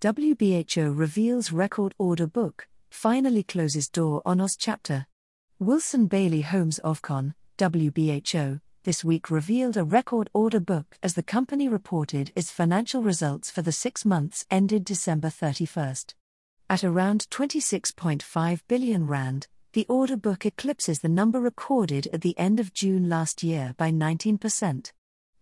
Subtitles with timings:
[0.00, 5.08] WBHO reveals record order book, finally closes door on Oz chapter.
[5.58, 11.68] Wilson Bayly Holmes Ovcon, WBHO, this week revealed a record order book as the company
[11.68, 16.14] reported its financial results for the six months ended December 31st.
[16.70, 22.60] At around 26.5 billion Rand, the order book eclipses the number recorded at the end
[22.60, 24.92] of June last year by 19%.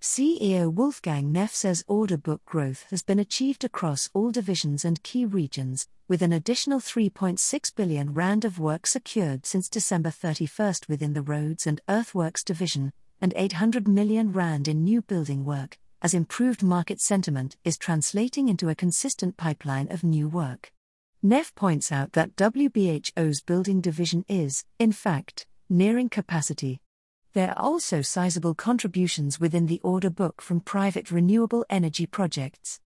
[0.01, 5.25] CEO Wolfgang Neff says order book growth has been achieved across all divisions and key
[5.25, 11.23] regions, with an additional 3.6 billion rand of work secured since December 31st within the
[11.23, 17.01] Roads and Earthworks division, and 800 million rand in new building work, as improved market
[17.01, 20.73] sentiment is translating into a consistent pipeline of new work.
[21.23, 26.81] Neff points out that WBHO's building division is, in fact, nearing capacity.
[27.37, 32.81] There are also sizable contributions within the order book from private renewable energy projects.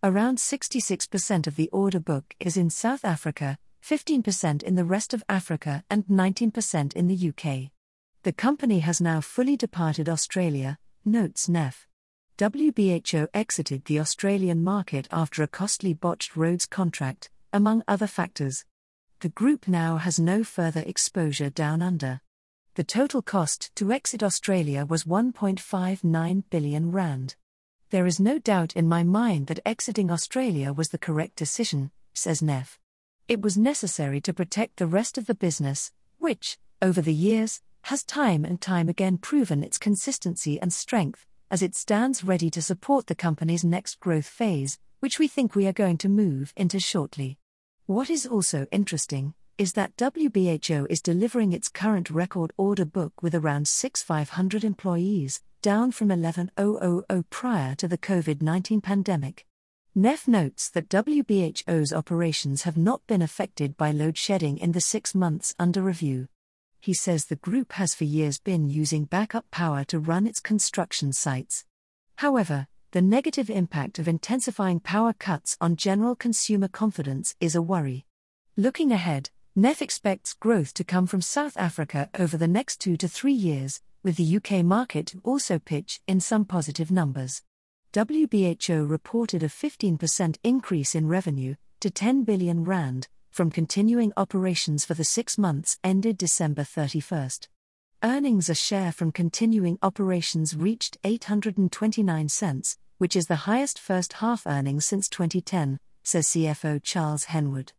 [0.00, 5.24] Around 66% of the order book is in South Africa, 15% in the rest of
[5.28, 7.72] Africa, and 19% in the UK.
[8.22, 11.88] The company has now fully departed Australia, notes Neff.
[12.38, 18.64] WBHO exited the Australian market after a costly botched roads contract, among other factors.
[19.18, 22.20] The group now has no further exposure down under.
[22.76, 27.34] The total cost to exit Australia was 1.59 billion rand.
[27.88, 32.42] There is no doubt in my mind that exiting Australia was the correct decision, says
[32.42, 32.78] Neff.
[33.28, 38.04] It was necessary to protect the rest of the business, which, over the years, has
[38.04, 43.06] time and time again proven its consistency and strength, as it stands ready to support
[43.06, 47.38] the company's next growth phase, which we think we are going to move into shortly.
[47.86, 53.34] What is also interesting is that WBHO is delivering its current record order book with
[53.34, 59.46] around 6,500 employees, down from 11,000 prior to the COVID 19 pandemic.
[59.94, 65.14] Neff notes that WBHO's operations have not been affected by load shedding in the six
[65.14, 66.28] months under review
[66.86, 71.12] he says the group has for years been using backup power to run its construction
[71.12, 71.64] sites.
[72.18, 78.06] However, the negative impact of intensifying power cuts on general consumer confidence is a worry.
[78.56, 83.08] Looking ahead, Neff expects growth to come from South Africa over the next two to
[83.08, 87.42] three years, with the UK market also pitch in some positive numbers.
[87.94, 94.92] WBHO reported a 15% increase in revenue to 10 billion rand, from continuing operations for
[94.92, 97.48] the six months ended December 31st.
[98.02, 104.46] Earnings a share from continuing operations reached 829 cents, which is the highest first half
[104.46, 107.72] earnings since 2010, says CFO Charles Henwood.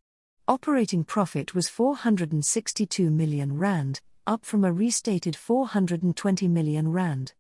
[0.50, 7.34] Operating profit was 462 million rand, up from a restated 420 million rand.